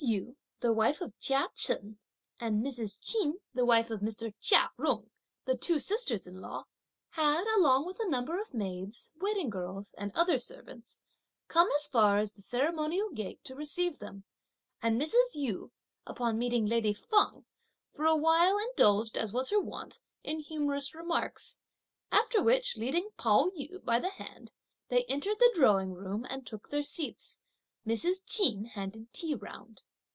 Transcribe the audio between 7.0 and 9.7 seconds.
had, along with a number of maids, waiting